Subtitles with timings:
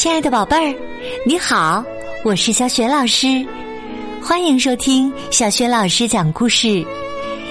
[0.00, 0.78] 亲爱的宝贝儿，
[1.26, 1.84] 你好，
[2.24, 3.46] 我是小雪老师，
[4.22, 6.82] 欢迎收听小雪老师讲故事，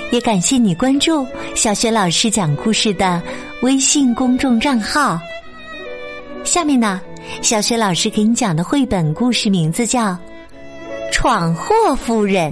[0.09, 1.23] 也感谢你关注
[1.53, 3.21] 小雪老师讲故事的
[3.61, 5.19] 微信公众账号。
[6.43, 6.99] 下面呢，
[7.43, 10.07] 小雪老师给你讲的绘本故事名字叫
[11.11, 12.51] 《闯祸夫人》。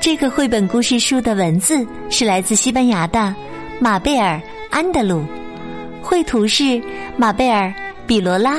[0.00, 3.32] 这个绘本故事书的文字是来自西班牙的
[3.78, 4.36] 马贝尔·
[4.72, 5.24] 安德鲁，
[6.02, 6.82] 绘图是
[7.16, 7.72] 马贝尔。
[8.10, 8.56] 比罗拉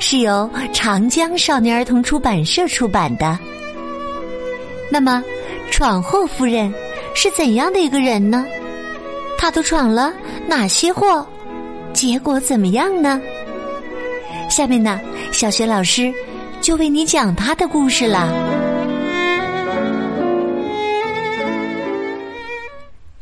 [0.00, 3.38] 是由长江少年儿童出版社出版的。
[4.90, 5.22] 那么，
[5.70, 6.74] 闯祸夫人
[7.14, 8.44] 是怎样的一个人呢？
[9.38, 10.12] 她都闯了
[10.48, 11.24] 哪些祸？
[11.92, 13.22] 结果怎么样呢？
[14.50, 16.12] 下面呢，小学老师
[16.60, 18.28] 就为你讲她的故事了。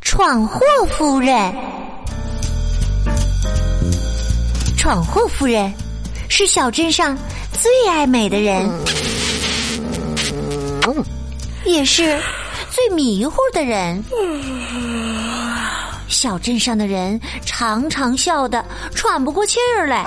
[0.00, 1.52] 闯祸夫人。
[4.80, 5.70] 闯祸夫人
[6.30, 7.14] 是小镇上
[7.52, 8.66] 最爱美的人，
[11.66, 12.18] 也是
[12.70, 14.02] 最迷糊的人。
[16.08, 18.64] 小镇上的人常常笑得
[18.94, 20.02] 喘不过气儿来，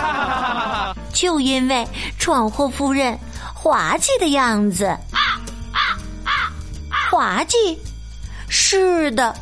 [1.14, 3.16] 就因为闯祸夫人
[3.54, 4.98] 滑稽的样子。
[7.12, 7.78] 滑稽，
[8.50, 9.36] 是的，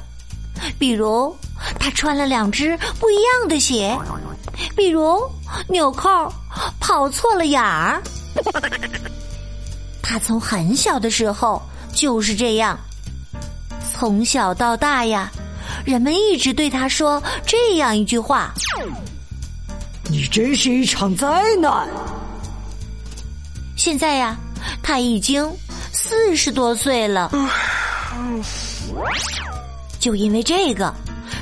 [0.78, 1.34] 比如
[1.80, 3.98] 她穿了两只不一样的鞋。
[4.76, 5.20] 比如
[5.68, 6.10] 纽扣
[6.80, 8.02] 跑错了眼儿，
[10.02, 11.62] 他从很小的时候
[11.94, 12.78] 就是这样。
[13.94, 15.32] 从小到大呀，
[15.86, 18.54] 人们一直对他说这样一句话
[20.10, 21.88] ：“你真是一场灾难。”
[23.78, 24.36] 现在呀，
[24.82, 25.48] 他已经
[25.92, 27.32] 四十多岁了，
[30.00, 30.94] 就因为这个，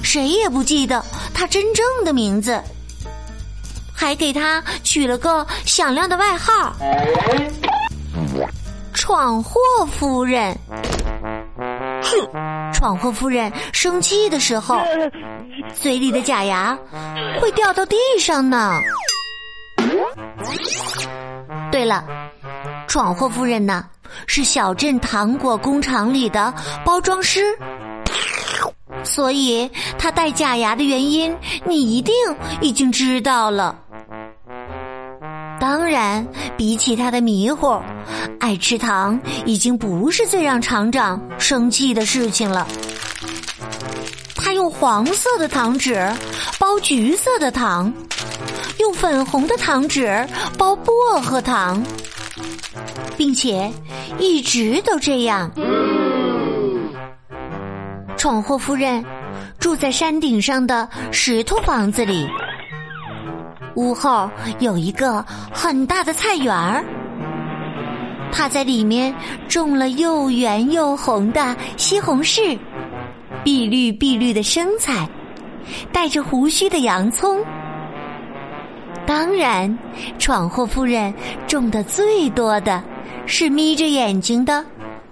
[0.03, 1.03] 谁也不记得
[1.33, 2.61] 他真正的名字。
[3.99, 6.73] 还给他取了个响亮的外号——
[8.95, 9.59] 闯祸
[9.91, 10.57] 夫人。
[11.57, 14.79] 哼，闯祸夫人生气的时候，
[15.75, 16.79] 嘴里的假牙
[17.41, 18.71] 会掉到地上呢。
[21.69, 22.05] 对了，
[22.87, 23.85] 闯祸夫人呢，
[24.27, 26.53] 是小镇糖果工厂里的
[26.85, 27.41] 包装师。
[29.03, 31.35] 所以，她戴假牙的原因，
[31.65, 32.13] 你一定
[32.61, 33.77] 已经知道了。
[35.89, 37.81] 然，比起他的迷糊，
[38.39, 42.67] 爱吃糖已经不是最让厂长生气的事情了。
[44.35, 46.09] 他用黄色的糖纸
[46.57, 47.91] 包橘色的糖，
[48.77, 51.83] 用粉红的糖纸包薄荷糖，
[53.17, 53.71] 并且
[54.17, 55.51] 一直都这样。
[58.17, 59.03] 闯祸夫人
[59.59, 62.27] 住在山顶上的石头房子里。
[63.75, 66.83] 屋后有一个很大的菜园儿，
[68.31, 69.13] 他在里面
[69.47, 72.57] 种了又圆又红的西红柿，
[73.43, 75.07] 碧绿碧绿的生菜，
[75.91, 77.43] 带着胡须的洋葱。
[79.05, 79.77] 当然，
[80.19, 81.13] 闯祸夫人
[81.47, 82.83] 种的最多的
[83.25, 84.63] 是眯着眼睛的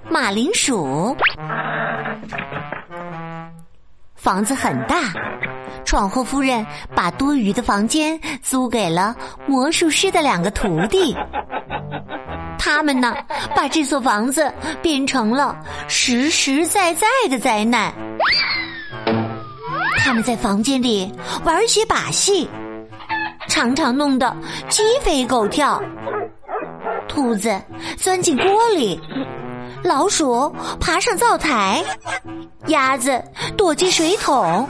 [0.09, 1.15] 马铃薯。
[4.15, 5.13] 房子很大。
[5.87, 9.15] 闯祸夫人把多余的房间租给了
[9.47, 11.15] 魔术师的两个徒弟，
[12.59, 13.15] 他们呢，
[13.55, 17.93] 把这所房子变成了实实在在的灾难。
[19.99, 21.09] 他们在房间里
[21.45, 22.49] 玩些把戏，
[23.47, 24.35] 常常弄得
[24.67, 25.81] 鸡飞狗跳，
[27.07, 27.61] 兔子
[27.95, 28.99] 钻进锅里。
[29.83, 31.81] 老鼠爬上灶台，
[32.65, 33.23] 鸭子
[33.55, 34.67] 躲进水桶，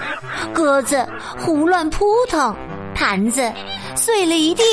[0.53, 2.55] 鸽子胡乱扑腾，
[2.95, 3.51] 盘子
[3.95, 4.63] 碎了一地。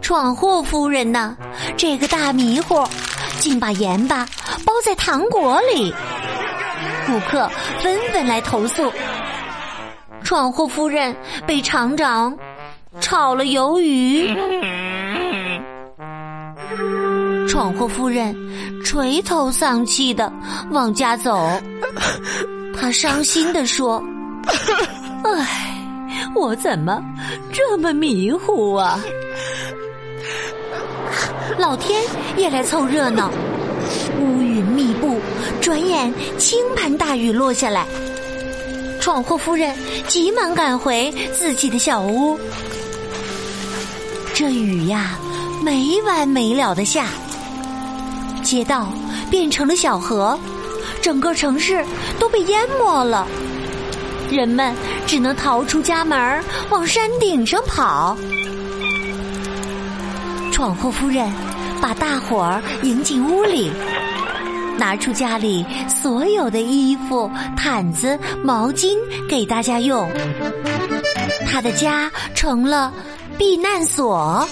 [0.00, 1.36] 闯祸夫人呢？
[1.76, 2.86] 这个大迷糊，
[3.40, 4.26] 竟把盐巴
[4.64, 5.94] 包在糖果里。
[7.06, 7.50] 顾客
[7.80, 8.92] 纷纷来投诉，
[10.22, 11.16] 闯祸夫人
[11.46, 12.36] 被厂长。
[13.00, 14.32] 炒了鱿鱼，
[17.54, 18.34] 闯祸夫人
[18.82, 20.32] 垂头丧气的
[20.72, 21.48] 往家走。
[22.76, 24.02] 她伤心的说：
[25.22, 25.80] “唉，
[26.34, 27.00] 我怎么
[27.52, 28.98] 这么迷糊啊？”
[31.56, 32.02] 老天
[32.36, 33.30] 也来凑热闹，
[34.20, 35.20] 乌云密布，
[35.60, 37.86] 转眼倾盆大雨落下来。
[39.00, 39.72] 闯祸夫人
[40.08, 42.36] 急忙赶回自己的小屋。
[44.34, 45.16] 这雨呀，
[45.62, 47.06] 没完没了的下，
[48.44, 48.86] 街道
[49.30, 50.38] 变成了小河，
[51.02, 51.84] 整个城市
[52.18, 53.26] 都被淹没了。
[54.30, 54.74] 人们
[55.06, 58.16] 只能逃出家门，往山顶上跑。
[60.52, 61.28] 闯祸夫人
[61.80, 63.70] 把大伙儿迎进屋里，
[64.78, 68.96] 拿出家里所有的衣服、毯子、毛巾
[69.28, 70.08] 给大家用。
[71.46, 72.92] 他的家成了
[73.38, 74.46] 避难所。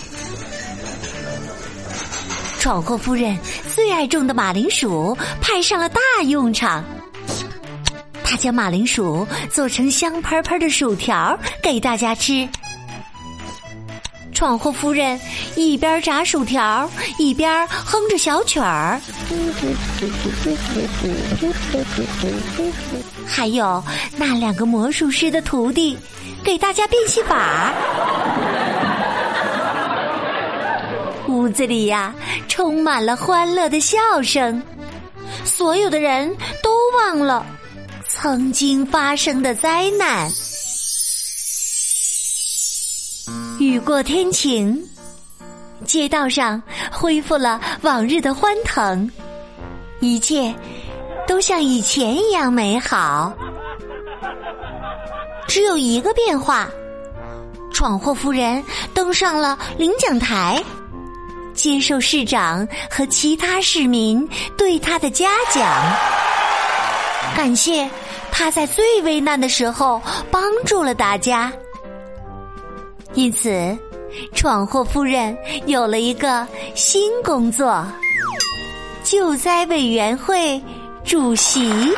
[2.62, 3.36] 闯祸夫人
[3.74, 6.84] 最爱种的马铃薯派上了大用场。
[8.22, 12.48] 他将马铃薯做成香喷喷的薯条给大家吃。
[14.32, 15.20] 闯祸夫人
[15.56, 16.88] 一边炸薯条，
[17.18, 19.00] 一边哼着小曲儿。
[23.26, 23.82] 还有
[24.16, 25.98] 那两个魔术师的徒弟
[26.44, 27.72] 给大家变戏法。
[31.32, 32.14] 屋子里呀，
[32.46, 34.62] 充满了欢乐的笑声，
[35.44, 37.44] 所有的人都忘了
[38.06, 40.30] 曾经发生的灾难。
[43.58, 44.78] 雨过天晴，
[45.86, 49.10] 街道上恢复了往日的欢腾，
[50.00, 50.54] 一切
[51.26, 53.32] 都像以前一样美好。
[55.48, 56.68] 只有一个变化：
[57.72, 58.62] 闯祸夫人
[58.92, 60.62] 登上了领奖台。
[61.62, 64.28] 接受市长和其他市民
[64.58, 65.64] 对他的嘉奖，
[67.36, 67.88] 感谢
[68.32, 71.52] 他在最危难的时候帮助了大家。
[73.14, 73.78] 因此，
[74.34, 76.44] 闯祸夫人有了一个
[76.74, 77.86] 新工作——
[79.04, 80.60] 救灾委员会
[81.04, 81.94] 主席。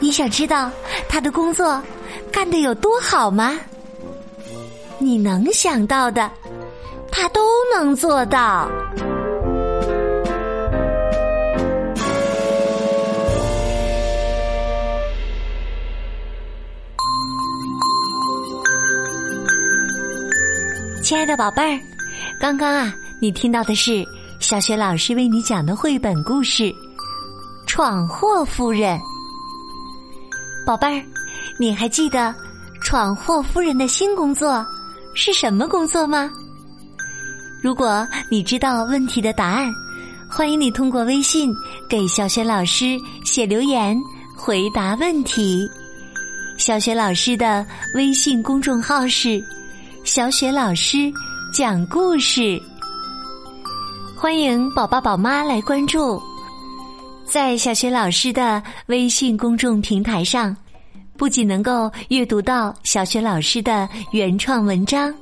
[0.00, 0.70] 你想知道
[1.08, 1.82] 他的工作
[2.30, 3.58] 干得有多好吗？
[4.98, 6.30] 你能想到的。
[7.12, 7.40] 他都
[7.74, 8.70] 能做到。
[21.02, 21.80] 亲爱的宝贝儿，
[22.40, 24.04] 刚刚啊，你听到的是
[24.38, 26.64] 小雪老师为你讲的绘本故事
[27.66, 28.96] 《闯祸夫人》。
[30.64, 31.04] 宝贝儿，
[31.58, 32.32] 你还记得
[32.80, 34.64] 闯祸夫人的新工作
[35.14, 36.30] 是什么工作吗？
[37.62, 39.70] 如果你知道问题的答案，
[40.28, 41.54] 欢迎你通过微信
[41.88, 43.96] 给小雪老师写留言
[44.34, 45.68] 回答问题。
[46.56, 49.42] 小雪老师的微信公众号是
[50.04, 51.12] “小雪老师
[51.52, 52.60] 讲故事”，
[54.16, 56.20] 欢迎宝宝宝妈来关注。
[57.24, 60.56] 在小雪老师的微信公众平台上，
[61.16, 65.14] 不仅能够阅读到小雪老师的原创文章。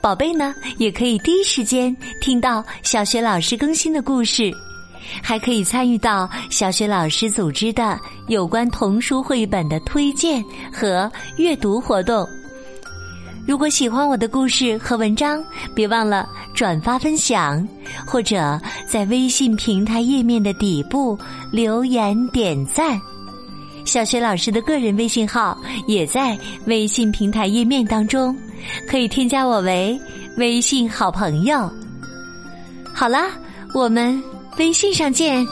[0.00, 4.52] 宝贝呢，也可以第一时间听到小学老师更新的故事，
[5.22, 7.98] 还可以参与到小学老师组织的
[8.28, 12.26] 有关童书绘本的推荐和阅读活动。
[13.46, 15.42] 如果喜欢我的故事和文章，
[15.74, 17.66] 别忘了转发分享，
[18.06, 21.18] 或者在微信平台页面的底部
[21.50, 23.00] 留言点赞。
[23.84, 28.36] 小学老师的个人微信号也在微信平台页面当中。
[28.88, 29.98] 可以添加我为
[30.36, 31.70] 微信好朋友。
[32.94, 33.30] 好啦，
[33.74, 34.22] 我们
[34.58, 35.46] 微信上见。